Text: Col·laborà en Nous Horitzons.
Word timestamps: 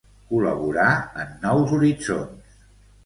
Col·laborà 0.29 0.87
en 1.25 1.37
Nous 1.45 1.77
Horitzons. 1.77 2.59